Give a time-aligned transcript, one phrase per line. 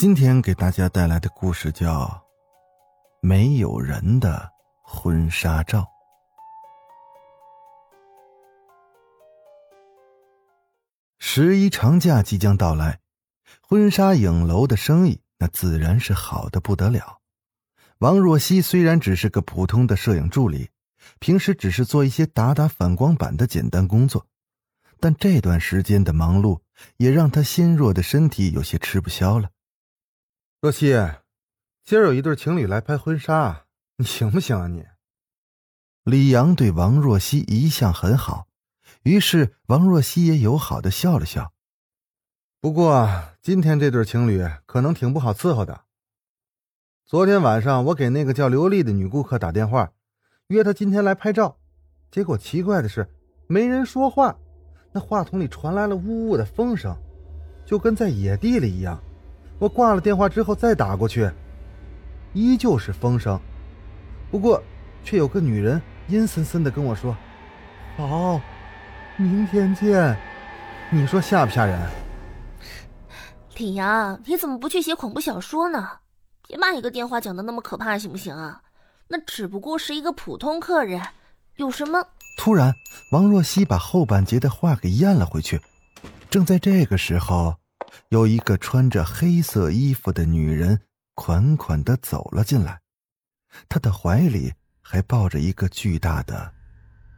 [0.00, 2.04] 今天给大家带来的故事叫
[3.20, 5.80] 《没有人的婚纱照》。
[11.18, 13.00] 十一长假即将到来，
[13.60, 17.18] 婚纱影楼的生意那自然是好的不得了。
[17.98, 20.70] 王若曦虽然只是个普通的摄影助理，
[21.18, 24.26] 平时只是做一些打打反光板的简单工作，
[24.98, 26.58] 但这段时间的忙碌
[26.96, 29.50] 也让她纤弱的身体有些吃不消了。
[30.62, 30.94] 若曦，
[31.84, 33.64] 今儿有一对情侣来拍婚纱，
[33.96, 34.66] 你行不行啊？
[34.66, 34.84] 你？
[36.04, 38.46] 李阳对王若曦一向很好，
[39.04, 41.54] 于是王若曦也友好的笑了笑。
[42.60, 43.08] 不过
[43.40, 45.84] 今天这对情侣可能挺不好伺候的。
[47.06, 49.90] 昨天晚上我给那个叫刘丽的女顾客打电话，
[50.48, 51.56] 约她今天来拍照，
[52.10, 53.08] 结果奇怪的是
[53.46, 54.36] 没人说话，
[54.92, 56.94] 那话筒里传来了呜呜的风声，
[57.64, 59.02] 就跟在野地里一样。
[59.60, 61.30] 我挂了电话之后再打过去，
[62.32, 63.38] 依旧是风声，
[64.30, 64.60] 不过
[65.04, 67.14] 却有个女人阴森森的跟我说
[67.98, 68.40] ：“好，
[69.18, 70.16] 明天见。”
[70.90, 71.78] 你说吓不吓人？
[73.58, 75.86] 李阳，你怎么不去写恐怖小说呢？
[76.48, 78.62] 别把一个电话讲的那么可怕，行不行啊？
[79.08, 81.00] 那只不过是一个普通客人，
[81.56, 82.02] 有什么？
[82.38, 82.74] 突然，
[83.12, 85.60] 王若曦把后半截的话给咽了回去。
[86.30, 87.59] 正在这个时候。
[88.08, 90.80] 有一个穿着黑色衣服的女人
[91.14, 92.80] 款款的走了进来，
[93.68, 96.52] 她的怀里还抱着一个巨大的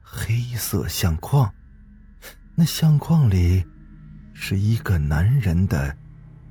[0.02, 1.52] 黑色相框，
[2.54, 3.64] 那相框里
[4.32, 5.96] 是一个男人的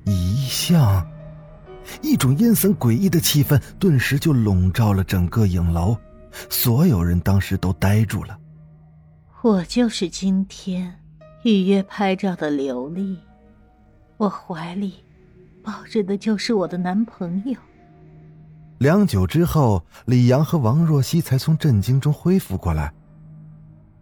[0.04, 1.06] 遗像，
[2.00, 5.96] 一种阴森诡异的气氛顿时就笼罩了整个影楼，
[6.48, 8.38] 所有人当时都呆住了。
[9.42, 11.00] 我就是今天
[11.44, 13.18] 预约拍照的刘丽。
[14.22, 14.94] 我怀里
[15.64, 17.58] 抱着的就是我的男朋友。
[18.78, 22.92] 良久之后，李阳和王若曦才从震惊中恢复过来。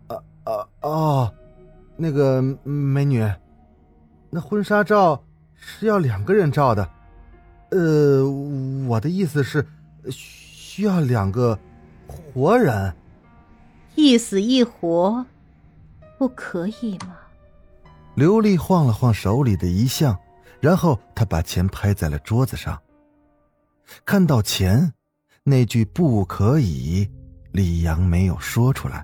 [0.09, 1.35] 啊啊哦，
[1.97, 3.27] 那个美女，
[4.29, 6.87] 那婚纱照是要两个人照的。
[7.71, 8.23] 呃，
[8.87, 9.67] 我的意思是，
[10.11, 11.59] 需要两个
[12.07, 12.95] 活人，
[13.95, 15.25] 一死一活，
[16.19, 17.17] 不可以吗？
[18.21, 20.15] 刘丽晃了晃手里的遗像，
[20.61, 22.79] 然后她把钱拍在了桌子上。
[24.05, 24.93] 看到钱，
[25.43, 27.09] 那句“不可以”，
[27.51, 29.03] 李阳没有说出来。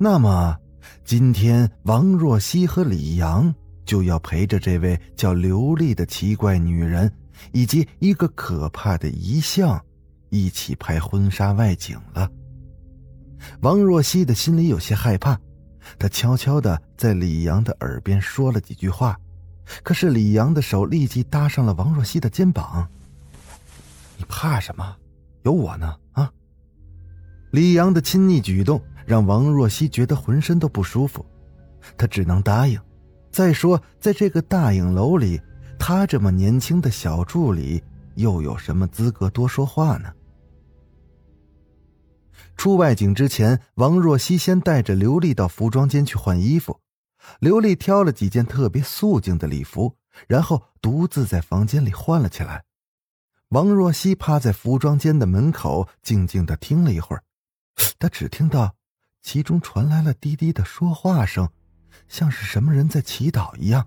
[0.00, 0.56] 那么，
[1.04, 7.08] 今天王若曦和李阳就要陪着这位叫刘丽的奇怪女人，
[7.52, 9.80] 以及一个可怕的遗像，
[10.28, 12.28] 一起拍婚纱外景了。
[13.60, 15.38] 王若曦的心里有些害怕。
[15.96, 19.16] 他悄悄的在李阳的耳边说了几句话，
[19.82, 22.88] 可是李阳的手立即搭上了王若曦的肩膀。
[24.16, 24.96] 你怕什么？
[25.42, 25.94] 有我呢！
[26.12, 26.30] 啊！
[27.52, 31.24] 李阳的亲昵举动让王若曦觉得浑身都不舒服，
[31.96, 32.78] 她只能答应。
[33.30, 35.40] 再说，在这个大影楼里，
[35.78, 37.82] 她这么年轻的小助理
[38.16, 40.12] 又有什么资格多说话呢？
[42.58, 46.80] 出外景之前，王若曦先带着刘丽到服装间去换衣服。
[47.38, 49.94] 刘丽挑了几件特别素净的礼服，
[50.26, 52.64] 然后独自在房间里换了起来。
[53.50, 57.22] 王若曦趴在服装间的门口，静静的听了一会儿。
[57.96, 58.74] 她只听到
[59.22, 61.48] 其中传来了低低的说话声，
[62.08, 63.86] 像是什么人在祈祷一样。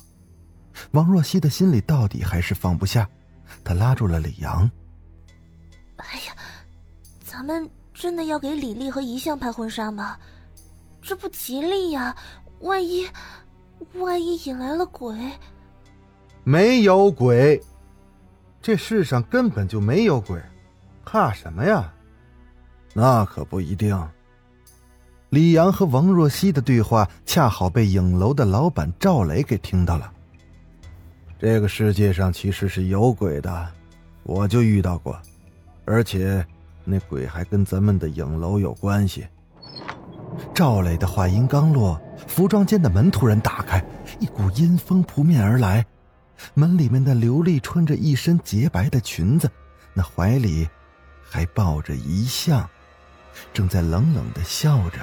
[0.91, 3.09] 王若曦的心里到底还是放不下，
[3.65, 4.71] 她拉住了李阳
[5.97, 6.33] ：“哎呀，
[7.25, 7.69] 咱们……”
[8.01, 10.17] 真的要给李丽和遗像拍婚纱吗？
[11.03, 12.15] 这不吉利呀！
[12.61, 13.07] 万一，
[13.93, 15.15] 万一引来了鬼？
[16.43, 17.61] 没有鬼，
[18.59, 20.41] 这世上根本就没有鬼，
[21.05, 21.93] 怕什么呀？
[22.95, 23.95] 那可不一定。
[25.29, 30.11] 李阳和王若曦的对话恰好被影楼的老板赵雷给听到了。
[31.37, 33.71] 这个世界上其实是有鬼的，
[34.23, 35.15] 我就遇到过，
[35.85, 36.43] 而且。
[36.83, 39.27] 那鬼还跟咱们的影楼有关系。
[40.53, 43.83] 赵磊的话音刚落，服装间的门突然打开，
[44.19, 45.85] 一股阴风扑面而来。
[46.53, 49.49] 门里面的刘丽穿着一身洁白的裙子，
[49.93, 50.67] 那怀里
[51.21, 52.67] 还抱着遗像，
[53.53, 54.99] 正在冷冷的笑着。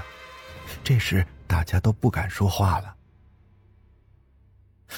[0.83, 2.95] 这时，大家都不敢说话了。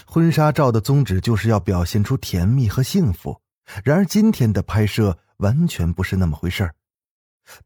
[0.07, 3.41] 婚纱照的宗旨就是要表现出甜蜜和幸福，
[3.85, 6.75] 然而今天的拍摄完全不是那么回事儿。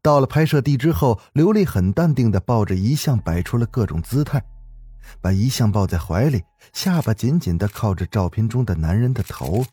[0.01, 4.43] 到了拍摄地之后，刘丽很淡定的抱着遗像，摆出了各种姿态，
[5.21, 6.43] 把遗像抱在怀里，
[6.73, 9.63] 下巴紧紧的靠着照片中的男人的头，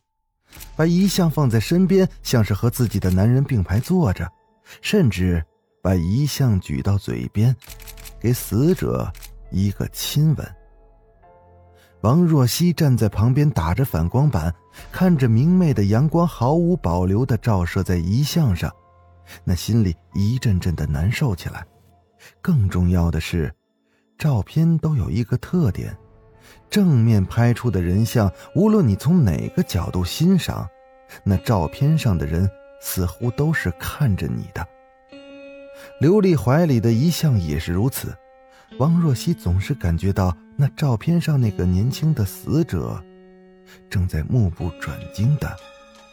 [0.77, 4.31] 把遗像放在身边，像是和自己的男人并排坐着，
[4.83, 5.43] 甚至
[5.83, 7.57] 把遗像举到嘴边，
[8.21, 9.11] 给死者
[9.51, 10.55] 一个亲吻。
[12.03, 14.53] 王若曦站在旁边打着反光板，
[14.91, 18.73] 看着明媚的阳光毫无保留的照射在遗像上，
[19.45, 21.65] 那心里一阵阵的难受起来。
[22.41, 23.55] 更重要的是，
[24.19, 25.97] 照片都有一个特点：
[26.69, 30.69] 正面拍出的人像，无论你从哪个角度欣赏，
[31.23, 32.51] 那照片上的人
[32.81, 34.67] 似乎都是看着你的。
[36.01, 38.13] 刘丽怀里的遗像也是如此。
[38.79, 43.03] 王若曦总是感觉到那照片上那个年轻的死者，
[43.91, 45.57] 正在目不转睛的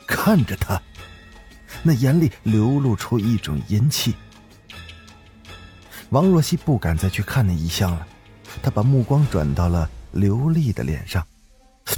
[0.08, 0.82] 看着他，
[1.84, 4.16] 那眼里流露出一种阴气。
[6.10, 8.08] 王若曦不敢再去看那遗像了，
[8.64, 11.24] 她把目光转到了刘丽的脸上。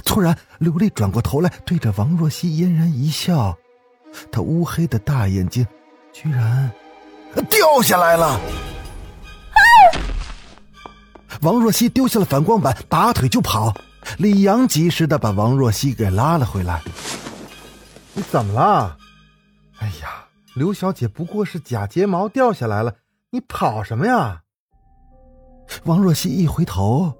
[0.04, 3.56] 突然，刘丽转过头来，对着王若曦嫣然一笑，
[4.30, 5.66] 她乌黑的大眼睛
[6.12, 6.70] 居然
[7.48, 8.38] 掉下来了。
[11.42, 13.74] 王若曦丢下了反光板，拔腿就跑。
[14.18, 16.80] 李阳及时的把王若曦给拉了回来。
[18.14, 18.96] 你怎么了？
[19.78, 20.24] 哎呀，
[20.54, 22.94] 刘小姐不过是假睫毛掉下来了，
[23.30, 24.42] 你跑什么呀？
[25.84, 27.12] 王若曦一回头，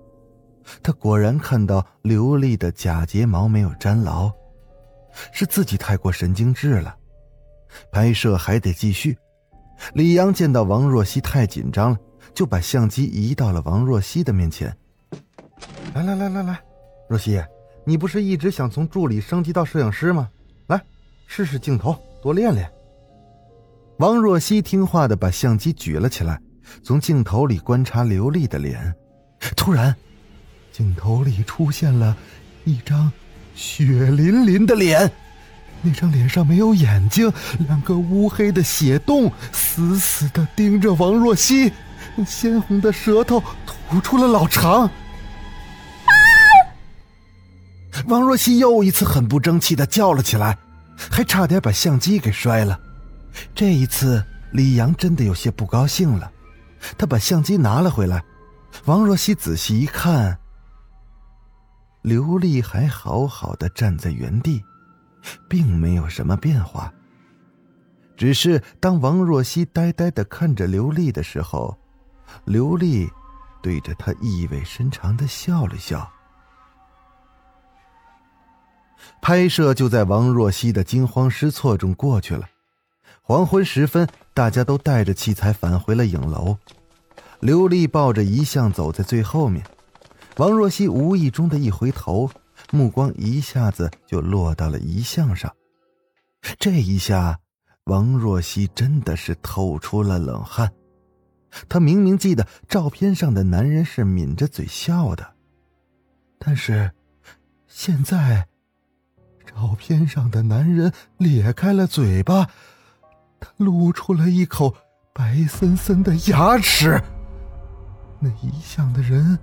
[0.82, 4.30] 她果然看到刘丽的假睫毛没有粘牢，
[5.32, 6.94] 是自己太过神经质了。
[7.90, 9.18] 拍摄还得继续。
[9.94, 11.98] 李阳见到王若曦太紧张了。
[12.34, 14.74] 就把相机移到了王若曦的面前。
[15.94, 16.60] 来来来来来，
[17.08, 17.42] 若曦，
[17.84, 20.28] 你不是一直想从助理升级到摄影师吗？
[20.68, 20.80] 来，
[21.26, 22.70] 试试镜头，多练练。
[23.98, 26.40] 王若曦听话的把相机举了起来，
[26.82, 28.94] 从镜头里观察刘丽的脸。
[29.54, 29.94] 突然，
[30.72, 32.16] 镜头里出现了
[32.64, 33.12] 一张
[33.54, 35.12] 血淋淋的脸，
[35.82, 37.30] 那张脸上没有眼睛，
[37.68, 41.70] 两个乌黑的血洞死死的盯着王若曦。
[42.26, 44.88] 鲜红的舌头吐出了老长，
[48.06, 50.58] 王若曦又一次很不争气的叫了起来，
[51.10, 52.78] 还差点把相机给摔了。
[53.54, 54.22] 这一次，
[54.52, 56.30] 李阳真的有些不高兴了，
[56.98, 58.22] 他把相机拿了回来。
[58.84, 60.38] 王若曦仔细一看，
[62.02, 64.62] 刘丽还好好的站在原地，
[65.48, 66.92] 并没有什么变化。
[68.16, 71.78] 只是当王若曦呆呆的看着刘丽的时候。
[72.44, 73.10] 刘丽
[73.62, 76.10] 对着他意味深长的笑了笑。
[79.20, 82.48] 拍摄就在王若曦的惊慌失措中过去了。
[83.20, 86.56] 黄昏时分，大家都带着器材返回了影楼。
[87.40, 89.64] 刘丽抱着遗像走在最后面。
[90.36, 92.30] 王若曦无意中的一回头，
[92.70, 95.52] 目光一下子就落到了遗像上。
[96.58, 97.38] 这一下，
[97.84, 100.72] 王若曦真的是透出了冷汗。
[101.68, 105.34] 他明明记得照片上的男人是抿着嘴笑的，
[106.38, 106.90] 但是
[107.66, 108.48] 现在
[109.44, 112.46] 照片上的男人咧开了嘴巴，
[113.38, 114.74] 他露出了一口
[115.12, 117.02] 白森森的牙齿。
[118.18, 119.38] 那遗像的人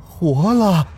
[0.00, 0.88] 活了。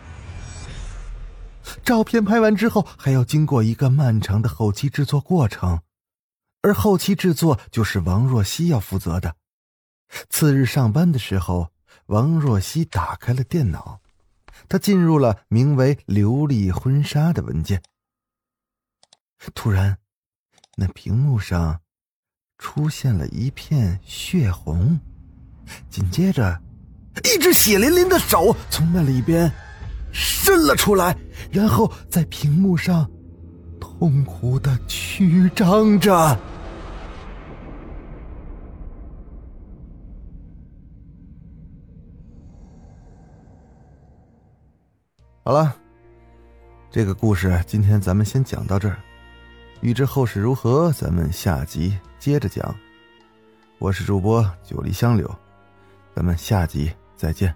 [1.83, 5.81] 照片拍完之后，还要经过一个漫长的后期制作过程，
[6.63, 9.35] 而后期制作就是王若曦要负责的。
[10.29, 11.69] 次日上班的时候，
[12.07, 13.99] 王若曦打开了电脑，
[14.67, 17.81] 她进入了名为“刘丽婚纱”的文件。
[19.53, 19.97] 突然，
[20.75, 21.79] 那屏幕上
[22.57, 24.99] 出现了一片血红，
[25.89, 26.61] 紧接着，
[27.23, 29.51] 一只血淋淋的手从那里边
[30.11, 31.15] 伸了出来，
[31.51, 33.09] 然后在屏幕上
[33.79, 36.37] 痛苦的曲张着。
[45.49, 45.75] 好了，
[46.91, 48.97] 这个故事今天咱们先讲到这儿，
[49.81, 52.75] 欲知后事如何，咱们下集接着讲。
[53.79, 55.35] 我是主播九黎香柳，
[56.15, 57.51] 咱们下集再见。